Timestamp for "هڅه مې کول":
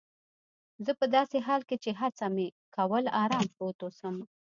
2.01-3.05